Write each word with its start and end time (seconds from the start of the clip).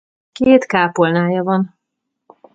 Két 0.31 0.65
kápolnája 0.65 1.43
van. 1.43 1.77